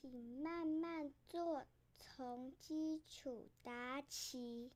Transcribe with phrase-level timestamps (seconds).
[0.00, 1.64] 请慢慢做，
[1.96, 4.67] 从基础打起。